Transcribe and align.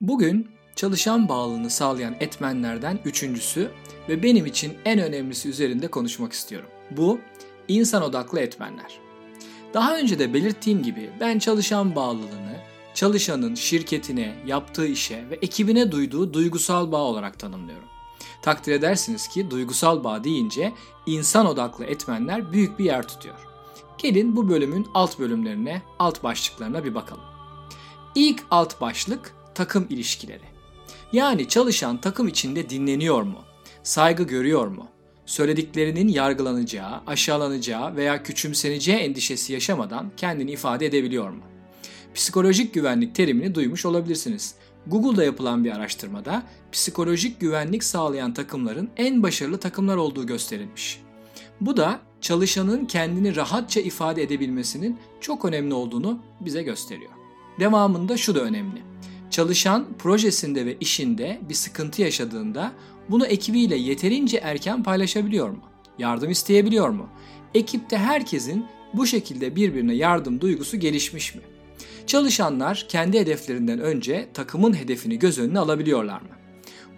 Bugün 0.00 0.48
çalışan 0.76 1.28
bağlılığını 1.28 1.70
sağlayan 1.70 2.16
etmenlerden 2.20 2.98
üçüncüsü 3.04 3.70
ve 4.08 4.22
benim 4.22 4.46
için 4.46 4.78
en 4.84 5.00
önemlisi 5.00 5.48
üzerinde 5.48 5.88
konuşmak 5.88 6.32
istiyorum. 6.32 6.68
Bu 6.90 7.20
insan 7.68 8.02
odaklı 8.02 8.40
etmenler. 8.40 8.98
Daha 9.74 9.98
önce 9.98 10.18
de 10.18 10.34
belirttiğim 10.34 10.82
gibi 10.82 11.10
ben 11.20 11.38
çalışan 11.38 11.96
bağlılığını 11.96 12.56
çalışanın 12.94 13.54
şirketine, 13.54 14.34
yaptığı 14.46 14.86
işe 14.86 15.30
ve 15.30 15.38
ekibine 15.42 15.92
duyduğu 15.92 16.32
duygusal 16.34 16.92
bağ 16.92 17.02
olarak 17.02 17.38
tanımlıyorum. 17.38 17.88
Takdir 18.42 18.72
edersiniz 18.72 19.28
ki 19.28 19.50
duygusal 19.50 20.04
bağ 20.04 20.24
deyince 20.24 20.72
insan 21.06 21.46
odaklı 21.46 21.84
etmenler 21.84 22.52
büyük 22.52 22.78
bir 22.78 22.84
yer 22.84 23.08
tutuyor. 23.08 23.46
Gelin 23.98 24.36
bu 24.36 24.48
bölümün 24.48 24.86
alt 24.94 25.18
bölümlerine, 25.18 25.82
alt 25.98 26.22
başlıklarına 26.22 26.84
bir 26.84 26.94
bakalım. 26.94 27.24
İlk 28.14 28.44
alt 28.50 28.80
başlık 28.80 29.37
takım 29.58 29.86
ilişkileri. 29.90 30.44
Yani 31.12 31.48
çalışan 31.48 32.00
takım 32.00 32.28
içinde 32.28 32.70
dinleniyor 32.70 33.22
mu? 33.22 33.38
Saygı 33.82 34.22
görüyor 34.22 34.66
mu? 34.66 34.88
Söylediklerinin 35.26 36.08
yargılanacağı, 36.08 37.00
aşağılanacağı 37.06 37.96
veya 37.96 38.22
küçümseneceği 38.22 38.98
endişesi 38.98 39.52
yaşamadan 39.52 40.10
kendini 40.16 40.50
ifade 40.50 40.86
edebiliyor 40.86 41.30
mu? 41.30 41.42
Psikolojik 42.14 42.74
güvenlik 42.74 43.14
terimini 43.14 43.54
duymuş 43.54 43.86
olabilirsiniz. 43.86 44.54
Google'da 44.86 45.24
yapılan 45.24 45.64
bir 45.64 45.70
araştırmada 45.70 46.42
psikolojik 46.72 47.40
güvenlik 47.40 47.84
sağlayan 47.84 48.34
takımların 48.34 48.90
en 48.96 49.22
başarılı 49.22 49.58
takımlar 49.58 49.96
olduğu 49.96 50.26
gösterilmiş. 50.26 51.00
Bu 51.60 51.76
da 51.76 52.00
çalışanın 52.20 52.86
kendini 52.86 53.36
rahatça 53.36 53.80
ifade 53.80 54.22
edebilmesinin 54.22 54.98
çok 55.20 55.44
önemli 55.44 55.74
olduğunu 55.74 56.18
bize 56.40 56.62
gösteriyor. 56.62 57.10
Devamında 57.60 58.16
şu 58.16 58.34
da 58.34 58.40
önemli. 58.40 58.88
Çalışan 59.30 59.86
projesinde 59.98 60.66
ve 60.66 60.76
işinde 60.80 61.40
bir 61.48 61.54
sıkıntı 61.54 62.02
yaşadığında 62.02 62.72
bunu 63.08 63.26
ekibiyle 63.26 63.76
yeterince 63.76 64.36
erken 64.36 64.82
paylaşabiliyor 64.82 65.48
mu? 65.48 65.62
Yardım 65.98 66.30
isteyebiliyor 66.30 66.88
mu? 66.88 67.08
Ekipte 67.54 67.98
herkesin 67.98 68.66
bu 68.94 69.06
şekilde 69.06 69.56
birbirine 69.56 69.94
yardım 69.94 70.40
duygusu 70.40 70.76
gelişmiş 70.76 71.34
mi? 71.34 71.40
Çalışanlar 72.06 72.86
kendi 72.88 73.18
hedeflerinden 73.18 73.80
önce 73.80 74.28
takımın 74.34 74.76
hedefini 74.76 75.18
göz 75.18 75.38
önüne 75.38 75.58
alabiliyorlar 75.58 76.20
mı? 76.20 76.28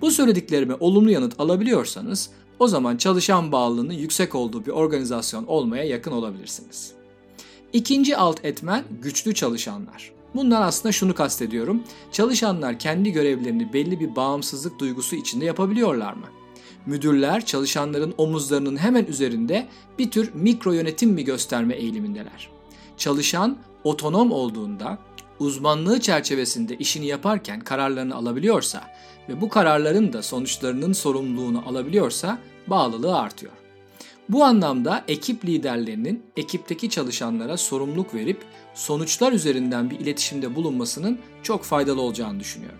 Bu 0.00 0.10
söylediklerime 0.10 0.74
olumlu 0.80 1.10
yanıt 1.10 1.40
alabiliyorsanız 1.40 2.30
o 2.58 2.68
zaman 2.68 2.96
çalışan 2.96 3.52
bağlılığının 3.52 3.92
yüksek 3.92 4.34
olduğu 4.34 4.66
bir 4.66 4.70
organizasyon 4.70 5.46
olmaya 5.46 5.84
yakın 5.84 6.12
olabilirsiniz. 6.12 6.92
İkinci 7.72 8.16
alt 8.16 8.44
etmen 8.44 8.84
güçlü 9.02 9.34
çalışanlar. 9.34 10.19
Bundan 10.34 10.62
aslında 10.62 10.92
şunu 10.92 11.14
kastediyorum. 11.14 11.82
Çalışanlar 12.12 12.78
kendi 12.78 13.12
görevlerini 13.12 13.72
belli 13.72 14.00
bir 14.00 14.16
bağımsızlık 14.16 14.78
duygusu 14.78 15.16
içinde 15.16 15.44
yapabiliyorlar 15.44 16.12
mı? 16.12 16.26
Müdürler 16.86 17.46
çalışanların 17.46 18.14
omuzlarının 18.18 18.76
hemen 18.76 19.04
üzerinde 19.04 19.68
bir 19.98 20.10
tür 20.10 20.34
mikro 20.34 20.72
yönetim 20.72 21.10
mi 21.10 21.24
gösterme 21.24 21.74
eğilimindeler. 21.74 22.48
Çalışan 22.96 23.56
otonom 23.84 24.32
olduğunda 24.32 24.98
uzmanlığı 25.38 26.00
çerçevesinde 26.00 26.76
işini 26.76 27.06
yaparken 27.06 27.60
kararlarını 27.60 28.14
alabiliyorsa 28.14 28.82
ve 29.28 29.40
bu 29.40 29.48
kararların 29.48 30.12
da 30.12 30.22
sonuçlarının 30.22 30.92
sorumluluğunu 30.92 31.62
alabiliyorsa 31.68 32.38
bağlılığı 32.66 33.18
artıyor. 33.18 33.59
Bu 34.30 34.44
anlamda 34.44 35.04
ekip 35.08 35.44
liderlerinin 35.44 36.22
ekipteki 36.36 36.90
çalışanlara 36.90 37.56
sorumluluk 37.56 38.14
verip 38.14 38.44
sonuçlar 38.74 39.32
üzerinden 39.32 39.90
bir 39.90 40.00
iletişimde 40.00 40.54
bulunmasının 40.54 41.18
çok 41.42 41.64
faydalı 41.64 42.00
olacağını 42.00 42.40
düşünüyorum. 42.40 42.78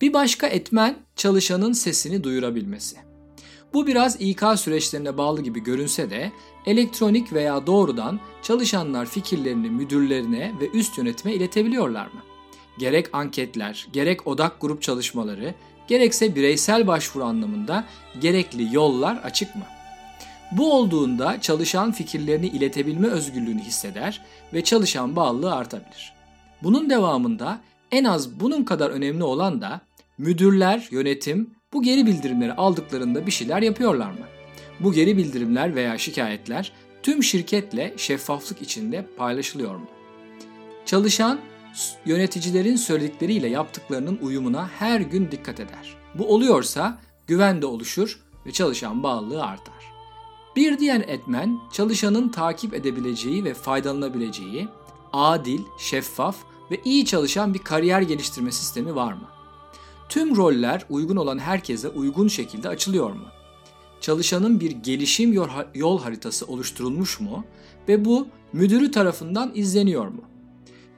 Bir 0.00 0.12
başka 0.12 0.46
etmen 0.46 0.96
çalışanın 1.16 1.72
sesini 1.72 2.24
duyurabilmesi. 2.24 2.96
Bu 3.72 3.86
biraz 3.86 4.20
İK 4.20 4.42
süreçlerine 4.56 5.16
bağlı 5.16 5.42
gibi 5.42 5.62
görünse 5.62 6.10
de 6.10 6.32
elektronik 6.66 7.32
veya 7.32 7.66
doğrudan 7.66 8.20
çalışanlar 8.42 9.06
fikirlerini 9.06 9.70
müdürlerine 9.70 10.52
ve 10.60 10.68
üst 10.68 10.98
yönetime 10.98 11.34
iletebiliyorlar 11.34 12.06
mı? 12.06 12.20
Gerek 12.78 13.06
anketler, 13.12 13.88
gerek 13.92 14.26
odak 14.26 14.60
grup 14.60 14.82
çalışmaları, 14.82 15.54
gerekse 15.88 16.34
bireysel 16.34 16.86
başvuru 16.86 17.24
anlamında 17.24 17.84
gerekli 18.20 18.74
yollar 18.74 19.16
açık 19.16 19.56
mı? 19.56 19.64
Bu 20.52 20.72
olduğunda 20.72 21.40
çalışan 21.40 21.92
fikirlerini 21.92 22.46
iletebilme 22.46 23.06
özgürlüğünü 23.06 23.62
hisseder 23.62 24.20
ve 24.52 24.64
çalışan 24.64 25.16
bağlılığı 25.16 25.54
artabilir. 25.54 26.12
Bunun 26.62 26.90
devamında 26.90 27.60
en 27.90 28.04
az 28.04 28.40
bunun 28.40 28.64
kadar 28.64 28.90
önemli 28.90 29.24
olan 29.24 29.60
da 29.60 29.80
müdürler, 30.18 30.88
yönetim 30.90 31.50
bu 31.72 31.82
geri 31.82 32.06
bildirimleri 32.06 32.52
aldıklarında 32.52 33.26
bir 33.26 33.30
şeyler 33.30 33.62
yapıyorlar 33.62 34.10
mı? 34.10 34.26
Bu 34.80 34.92
geri 34.92 35.16
bildirimler 35.16 35.74
veya 35.74 35.98
şikayetler 35.98 36.72
tüm 37.02 37.22
şirketle 37.22 37.94
şeffaflık 37.96 38.62
içinde 38.62 39.06
paylaşılıyor 39.16 39.76
mu? 39.76 39.86
Çalışan 40.86 41.40
yöneticilerin 42.06 42.76
söyledikleriyle 42.76 43.48
yaptıklarının 43.48 44.18
uyumuna 44.22 44.68
her 44.78 45.00
gün 45.00 45.30
dikkat 45.30 45.60
eder. 45.60 45.96
Bu 46.14 46.34
oluyorsa 46.34 46.98
güven 47.26 47.62
de 47.62 47.66
oluşur 47.66 48.20
ve 48.46 48.52
çalışan 48.52 49.02
bağlılığı 49.02 49.44
artar. 49.44 49.89
Bir 50.56 50.78
diğer 50.78 51.00
etmen 51.00 51.58
çalışanın 51.72 52.28
takip 52.28 52.74
edebileceği 52.74 53.44
ve 53.44 53.54
faydalanabileceği 53.54 54.68
adil, 55.12 55.60
şeffaf 55.78 56.36
ve 56.70 56.80
iyi 56.84 57.04
çalışan 57.04 57.54
bir 57.54 57.58
kariyer 57.58 58.02
geliştirme 58.02 58.52
sistemi 58.52 58.94
var 58.94 59.12
mı? 59.12 59.28
Tüm 60.08 60.36
roller 60.36 60.86
uygun 60.90 61.16
olan 61.16 61.38
herkese 61.38 61.88
uygun 61.88 62.28
şekilde 62.28 62.68
açılıyor 62.68 63.10
mu? 63.10 63.24
Çalışanın 64.00 64.60
bir 64.60 64.70
gelişim 64.70 65.32
yol 65.74 66.00
haritası 66.00 66.46
oluşturulmuş 66.46 67.20
mu 67.20 67.44
ve 67.88 68.04
bu 68.04 68.26
müdürü 68.52 68.90
tarafından 68.90 69.52
izleniyor 69.54 70.06
mu? 70.06 70.22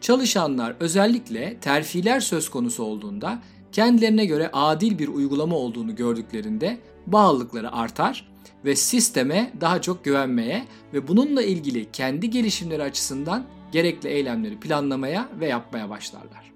Çalışanlar 0.00 0.76
özellikle 0.80 1.58
terfiler 1.60 2.20
söz 2.20 2.48
konusu 2.48 2.82
olduğunda 2.82 3.42
kendilerine 3.72 4.26
göre 4.26 4.50
adil 4.52 4.98
bir 4.98 5.08
uygulama 5.08 5.56
olduğunu 5.56 5.96
gördüklerinde 5.96 6.78
bağlılıkları 7.06 7.72
artar 7.72 8.32
ve 8.64 8.76
sisteme 8.76 9.52
daha 9.60 9.82
çok 9.82 10.04
güvenmeye 10.04 10.64
ve 10.94 11.08
bununla 11.08 11.42
ilgili 11.42 11.92
kendi 11.92 12.30
gelişimleri 12.30 12.82
açısından 12.82 13.44
gerekli 13.72 14.08
eylemleri 14.08 14.60
planlamaya 14.60 15.28
ve 15.41 15.48
yapmaya 15.48 15.91
başlarlar. 15.91 16.52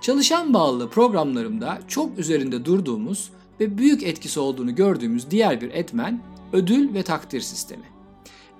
Çalışan 0.00 0.54
bağlı 0.54 0.90
programlarımda 0.90 1.78
çok 1.88 2.18
üzerinde 2.18 2.64
durduğumuz 2.64 3.30
ve 3.60 3.78
büyük 3.78 4.02
etkisi 4.02 4.40
olduğunu 4.40 4.74
gördüğümüz 4.74 5.30
diğer 5.30 5.60
bir 5.60 5.70
etmen 5.70 6.20
ödül 6.52 6.94
ve 6.94 7.02
takdir 7.02 7.40
sistemi. 7.40 7.84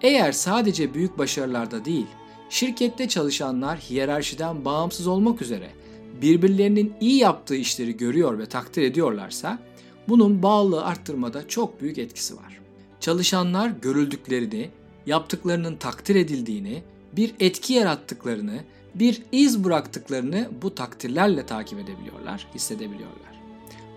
Eğer 0.00 0.32
sadece 0.32 0.94
büyük 0.94 1.18
başarılarda 1.18 1.84
değil, 1.84 2.06
şirkette 2.50 3.08
çalışanlar 3.08 3.78
hiyerarşiden 3.78 4.64
bağımsız 4.64 5.06
olmak 5.06 5.42
üzere 5.42 5.70
birbirlerinin 6.22 6.92
iyi 7.00 7.18
yaptığı 7.18 7.56
işleri 7.56 7.96
görüyor 7.96 8.38
ve 8.38 8.46
takdir 8.46 8.82
ediyorlarsa 8.82 9.58
bunun 10.08 10.42
bağlılığı 10.42 10.84
arttırmada 10.84 11.48
çok 11.48 11.80
büyük 11.80 11.98
etkisi 11.98 12.36
var. 12.36 12.60
Çalışanlar 13.00 13.68
görüldüklerini, 13.68 14.70
yaptıklarının 15.06 15.76
takdir 15.76 16.14
edildiğini, 16.16 16.82
bir 17.12 17.34
etki 17.40 17.72
yarattıklarını, 17.72 18.60
bir 18.94 19.22
iz 19.32 19.64
bıraktıklarını 19.64 20.48
bu 20.62 20.74
takdirlerle 20.74 21.46
takip 21.46 21.78
edebiliyorlar, 21.78 22.46
hissedebiliyorlar. 22.54 23.40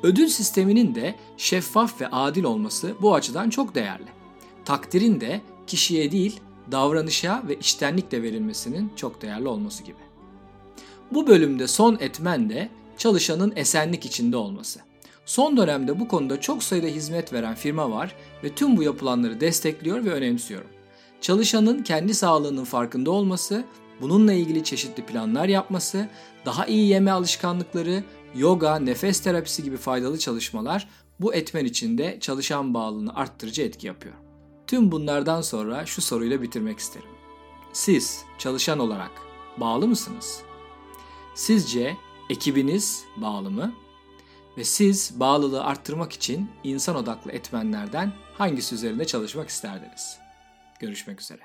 Ödül 0.03 0.27
sisteminin 0.27 0.95
de 0.95 1.15
şeffaf 1.37 2.01
ve 2.01 2.07
adil 2.07 2.43
olması 2.43 2.93
bu 3.01 3.15
açıdan 3.15 3.49
çok 3.49 3.75
değerli. 3.75 4.07
Takdirin 4.65 5.21
de 5.21 5.41
kişiye 5.67 6.11
değil, 6.11 6.39
davranışa 6.71 7.43
ve 7.47 7.55
içtenlikle 7.55 8.23
verilmesinin 8.23 8.91
çok 8.95 9.21
değerli 9.21 9.47
olması 9.47 9.83
gibi. 9.83 9.97
Bu 11.11 11.27
bölümde 11.27 11.67
son 11.67 11.97
etmen 11.99 12.49
de 12.49 12.69
çalışanın 12.97 13.53
esenlik 13.55 14.05
içinde 14.05 14.37
olması. 14.37 14.79
Son 15.25 15.57
dönemde 15.57 15.99
bu 15.99 16.07
konuda 16.07 16.41
çok 16.41 16.63
sayıda 16.63 16.87
hizmet 16.87 17.33
veren 17.33 17.55
firma 17.55 17.91
var 17.91 18.15
ve 18.43 18.49
tüm 18.55 18.77
bu 18.77 18.83
yapılanları 18.83 19.39
destekliyor 19.39 20.05
ve 20.05 20.11
önemsiyorum. 20.11 20.67
Çalışanın 21.21 21.83
kendi 21.83 22.13
sağlığının 22.13 22.63
farkında 22.63 23.11
olması, 23.11 23.63
bununla 24.01 24.33
ilgili 24.33 24.63
çeşitli 24.63 25.05
planlar 25.05 25.47
yapması, 25.47 26.07
daha 26.45 26.65
iyi 26.65 26.87
yeme 26.87 27.11
alışkanlıkları, 27.11 28.03
yoga, 28.35 28.79
nefes 28.79 29.19
terapisi 29.19 29.63
gibi 29.63 29.77
faydalı 29.77 30.19
çalışmalar 30.19 30.87
bu 31.19 31.33
etmen 31.33 31.65
içinde 31.65 32.17
çalışan 32.19 32.73
bağlılığını 32.73 33.15
arttırıcı 33.15 33.61
etki 33.61 33.87
yapıyor. 33.87 34.15
Tüm 34.67 34.91
bunlardan 34.91 35.41
sonra 35.41 35.85
şu 35.85 36.01
soruyla 36.01 36.41
bitirmek 36.41 36.79
isterim. 36.79 37.09
Siz 37.73 38.23
çalışan 38.37 38.79
olarak 38.79 39.11
bağlı 39.57 39.87
mısınız? 39.87 40.41
Sizce 41.35 41.97
ekibiniz 42.29 43.03
bağlı 43.17 43.51
mı? 43.51 43.73
Ve 44.57 44.63
siz 44.63 45.19
bağlılığı 45.19 45.63
arttırmak 45.63 46.13
için 46.13 46.51
insan 46.63 46.95
odaklı 46.95 47.31
etmenlerden 47.31 48.13
hangisi 48.37 48.75
üzerinde 48.75 49.05
çalışmak 49.05 49.49
isterdiniz? 49.49 50.19
Görüşmek 50.79 51.21
üzere. 51.21 51.41